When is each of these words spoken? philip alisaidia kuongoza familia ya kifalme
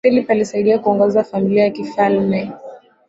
philip 0.03 0.29
alisaidia 0.29 0.79
kuongoza 0.79 1.23
familia 1.23 1.63
ya 1.63 1.69
kifalme 1.69 2.51